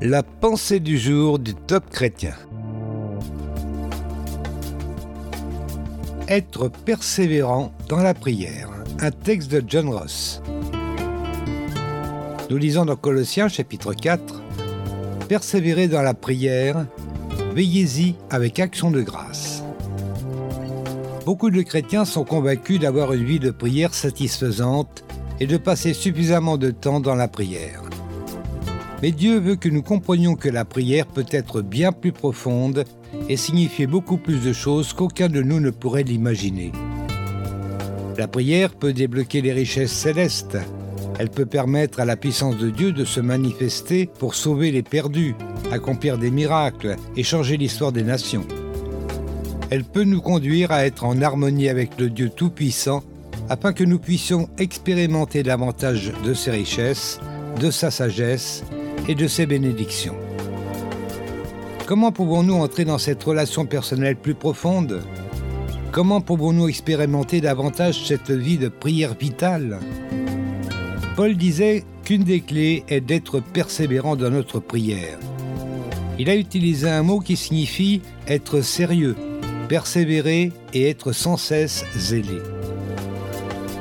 La 0.00 0.22
pensée 0.22 0.78
du 0.78 0.96
jour 0.96 1.40
du 1.40 1.56
top 1.56 1.90
chrétien. 1.90 2.34
Être 6.28 6.68
persévérant 6.68 7.72
dans 7.88 7.96
la 7.96 8.14
prière. 8.14 8.70
Un 9.00 9.10
texte 9.10 9.50
de 9.50 9.60
John 9.66 9.88
Ross. 9.88 10.40
Nous 12.48 12.56
lisons 12.56 12.84
dans 12.84 12.94
Colossiens 12.94 13.48
chapitre 13.48 13.92
4 13.92 14.40
Persévérez 15.28 15.88
dans 15.88 16.02
la 16.02 16.14
prière, 16.14 16.86
veillez-y 17.52 18.14
avec 18.30 18.60
action 18.60 18.92
de 18.92 19.02
grâce. 19.02 19.64
Beaucoup 21.26 21.50
de 21.50 21.62
chrétiens 21.62 22.04
sont 22.04 22.24
convaincus 22.24 22.78
d'avoir 22.78 23.14
une 23.14 23.24
vie 23.24 23.40
de 23.40 23.50
prière 23.50 23.92
satisfaisante 23.94 25.02
et 25.40 25.48
de 25.48 25.56
passer 25.56 25.92
suffisamment 25.92 26.56
de 26.56 26.70
temps 26.70 27.00
dans 27.00 27.16
la 27.16 27.26
prière. 27.26 27.82
Mais 29.02 29.12
Dieu 29.12 29.38
veut 29.38 29.56
que 29.56 29.68
nous 29.68 29.82
comprenions 29.82 30.34
que 30.34 30.48
la 30.48 30.64
prière 30.64 31.06
peut 31.06 31.26
être 31.30 31.62
bien 31.62 31.92
plus 31.92 32.12
profonde 32.12 32.84
et 33.28 33.36
signifier 33.36 33.86
beaucoup 33.86 34.16
plus 34.16 34.42
de 34.42 34.52
choses 34.52 34.92
qu'aucun 34.92 35.28
de 35.28 35.40
nous 35.40 35.60
ne 35.60 35.70
pourrait 35.70 36.02
l'imaginer. 36.02 36.72
La 38.16 38.26
prière 38.26 38.74
peut 38.74 38.92
débloquer 38.92 39.40
les 39.40 39.52
richesses 39.52 39.92
célestes. 39.92 40.58
Elle 41.20 41.30
peut 41.30 41.46
permettre 41.46 42.00
à 42.00 42.04
la 42.04 42.16
puissance 42.16 42.58
de 42.58 42.70
Dieu 42.70 42.90
de 42.92 43.04
se 43.04 43.20
manifester 43.20 44.06
pour 44.18 44.34
sauver 44.34 44.72
les 44.72 44.82
perdus, 44.82 45.36
accomplir 45.70 46.18
des 46.18 46.32
miracles 46.32 46.96
et 47.16 47.22
changer 47.22 47.56
l'histoire 47.56 47.92
des 47.92 48.02
nations. 48.02 48.46
Elle 49.70 49.84
peut 49.84 50.04
nous 50.04 50.20
conduire 50.20 50.72
à 50.72 50.84
être 50.84 51.04
en 51.04 51.22
harmonie 51.22 51.68
avec 51.68 52.00
le 52.00 52.10
Dieu 52.10 52.30
Tout-Puissant 52.30 53.04
afin 53.48 53.72
que 53.72 53.84
nous 53.84 53.98
puissions 53.98 54.48
expérimenter 54.58 55.42
davantage 55.44 56.12
de 56.24 56.34
ses 56.34 56.50
richesses, 56.50 57.20
de 57.60 57.70
sa 57.70 57.90
sagesse 57.90 58.64
et 59.08 59.14
de 59.14 59.26
ses 59.26 59.46
bénédictions. 59.46 60.14
Comment 61.86 62.12
pouvons-nous 62.12 62.54
entrer 62.54 62.84
dans 62.84 62.98
cette 62.98 63.22
relation 63.24 63.64
personnelle 63.64 64.16
plus 64.16 64.34
profonde? 64.34 65.02
Comment 65.90 66.20
pouvons-nous 66.20 66.68
expérimenter 66.68 67.40
davantage 67.40 68.06
cette 68.06 68.30
vie 68.30 68.58
de 68.58 68.68
prière 68.68 69.14
vitale? 69.18 69.80
Paul 71.16 71.34
disait 71.34 71.84
qu'une 72.04 72.24
des 72.24 72.42
clés 72.42 72.84
est 72.88 73.00
d'être 73.00 73.40
persévérant 73.40 74.14
dans 74.14 74.30
notre 74.30 74.60
prière. 74.60 75.18
Il 76.18 76.28
a 76.28 76.36
utilisé 76.36 76.88
un 76.88 77.02
mot 77.02 77.20
qui 77.20 77.36
signifie 77.36 78.02
être 78.26 78.60
sérieux, 78.60 79.16
persévérer 79.68 80.52
et 80.74 80.90
être 80.90 81.12
sans 81.12 81.36
cesse 81.36 81.84
zélé. 81.96 82.38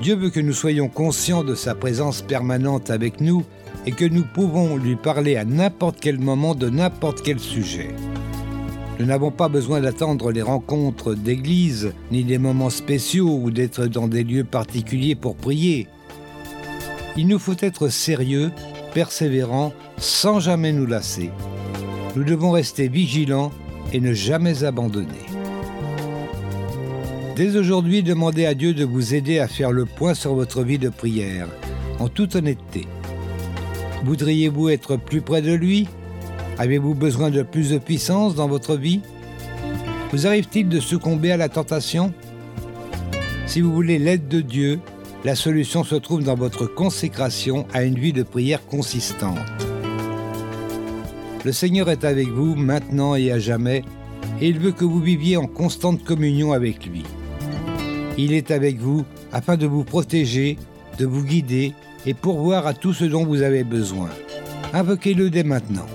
Dieu 0.00 0.14
veut 0.14 0.30
que 0.30 0.40
nous 0.40 0.52
soyons 0.52 0.88
conscients 0.88 1.42
de 1.42 1.54
sa 1.54 1.74
présence 1.74 2.22
permanente 2.22 2.90
avec 2.90 3.20
nous 3.20 3.44
et 3.86 3.92
que 3.92 4.04
nous 4.04 4.24
pouvons 4.24 4.76
lui 4.76 4.96
parler 4.96 5.36
à 5.36 5.44
n'importe 5.44 5.98
quel 6.00 6.18
moment 6.18 6.54
de 6.54 6.68
n'importe 6.68 7.22
quel 7.22 7.38
sujet. 7.38 7.88
Nous 8.98 9.06
n'avons 9.06 9.30
pas 9.30 9.48
besoin 9.48 9.80
d'attendre 9.80 10.32
les 10.32 10.42
rencontres 10.42 11.14
d'église, 11.14 11.92
ni 12.10 12.24
des 12.24 12.38
moments 12.38 12.70
spéciaux 12.70 13.38
ou 13.42 13.50
d'être 13.50 13.86
dans 13.86 14.08
des 14.08 14.24
lieux 14.24 14.44
particuliers 14.44 15.14
pour 15.14 15.36
prier. 15.36 15.86
Il 17.16 17.28
nous 17.28 17.38
faut 17.38 17.56
être 17.60 17.88
sérieux, 17.88 18.50
persévérants, 18.94 19.72
sans 19.98 20.40
jamais 20.40 20.72
nous 20.72 20.86
lasser. 20.86 21.30
Nous 22.16 22.24
devons 22.24 22.50
rester 22.50 22.88
vigilants 22.88 23.52
et 23.92 24.00
ne 24.00 24.14
jamais 24.14 24.64
abandonner. 24.64 25.26
Dès 27.36 27.56
aujourd'hui, 27.56 28.02
demandez 28.02 28.46
à 28.46 28.54
Dieu 28.54 28.72
de 28.72 28.84
vous 28.84 29.14
aider 29.14 29.38
à 29.38 29.46
faire 29.46 29.70
le 29.70 29.84
point 29.84 30.14
sur 30.14 30.34
votre 30.34 30.62
vie 30.62 30.78
de 30.78 30.88
prière, 30.88 31.48
en 31.98 32.08
toute 32.08 32.34
honnêteté. 32.34 32.86
Voudriez-vous 34.04 34.68
être 34.68 34.96
plus 34.96 35.20
près 35.20 35.42
de 35.42 35.52
lui? 35.52 35.88
Avez-vous 36.58 36.94
besoin 36.94 37.30
de 37.30 37.42
plus 37.42 37.70
de 37.70 37.78
puissance 37.78 38.34
dans 38.34 38.48
votre 38.48 38.76
vie? 38.76 39.00
Vous 40.12 40.26
arrive-t-il 40.26 40.68
de 40.68 40.80
succomber 40.80 41.32
à 41.32 41.36
la 41.36 41.48
tentation? 41.48 42.12
Si 43.46 43.60
vous 43.60 43.72
voulez 43.72 43.98
l'aide 43.98 44.28
de 44.28 44.40
Dieu, 44.40 44.80
la 45.24 45.34
solution 45.34 45.82
se 45.82 45.96
trouve 45.96 46.22
dans 46.22 46.34
votre 46.34 46.66
consécration 46.66 47.66
à 47.72 47.82
une 47.82 47.98
vie 47.98 48.12
de 48.12 48.22
prière 48.22 48.64
consistante. 48.66 49.38
Le 51.44 51.52
Seigneur 51.52 51.90
est 51.90 52.04
avec 52.04 52.28
vous 52.28 52.54
maintenant 52.54 53.14
et 53.14 53.30
à 53.32 53.38
jamais, 53.38 53.84
et 54.40 54.48
il 54.48 54.58
veut 54.58 54.72
que 54.72 54.84
vous 54.84 55.00
viviez 55.00 55.36
en 55.36 55.46
constante 55.46 56.04
communion 56.04 56.52
avec 56.52 56.86
lui. 56.86 57.02
Il 58.18 58.32
est 58.32 58.50
avec 58.50 58.78
vous 58.78 59.04
afin 59.32 59.56
de 59.56 59.66
vous 59.66 59.84
protéger, 59.84 60.58
de 60.98 61.06
vous 61.06 61.22
guider 61.22 61.72
et 62.06 62.14
pourvoir 62.14 62.66
à 62.66 62.74
tout 62.74 62.92
ce 62.92 63.04
dont 63.04 63.24
vous 63.24 63.42
avez 63.42 63.64
besoin. 63.64 64.08
Invoquez-le 64.72 65.30
dès 65.30 65.42
maintenant. 65.42 65.86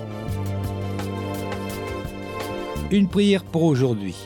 Une 2.90 3.08
prière 3.08 3.44
pour 3.44 3.62
aujourd'hui. 3.64 4.16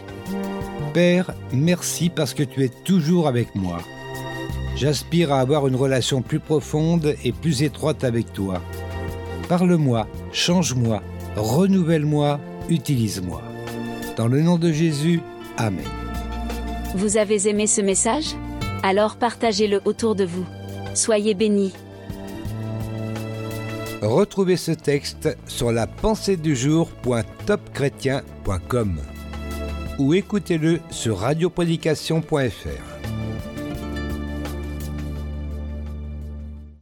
Père, 0.93 1.33
merci 1.53 2.11
parce 2.11 2.35
que 2.35 2.43
tu 2.43 2.65
es 2.65 2.69
toujours 2.69 3.29
avec 3.29 3.55
moi. 3.55 3.79
J'aspire 4.77 5.33
à 5.33 5.41
avoir 5.41 5.67
une 5.69 5.77
relation 5.77 6.21
plus 6.21 6.41
profonde 6.41 7.15
et 7.25 7.33
plus 7.33 7.63
étroite 7.63 8.03
avec 8.03 8.33
toi. 8.33 8.61
Parle-moi, 9.49 10.09
change-moi, 10.33 11.03
renouvelle-moi, 11.37 12.41
utilise-moi. 12.69 13.43
Dans 14.17 14.27
le 14.27 14.41
nom 14.41 14.59
de 14.59 14.73
Jésus, 14.73 15.21
Amen. 15.57 15.85
Vous 16.95 17.17
avez 17.17 17.49
aimé 17.49 17.67
ce 17.67 17.81
message? 17.81 18.35
Alors 18.83 19.17
partagez-le 19.17 19.81
autour 19.85 20.15
de 20.15 20.25
vous. 20.25 20.45
Soyez 20.97 21.35
bénis. 21.35 21.75
Retrouvez 24.01 24.57
ce 24.57 24.73
texte 24.73 25.37
sur 25.47 25.71
la 25.71 25.87
pensée 25.87 26.39
du 26.39 26.57
jour.topchrétien.com 26.57 28.97
ou 29.99 30.15
écoutez-le 30.15 30.81
sur 30.91 31.19
radioprédication.fr. 31.19 32.97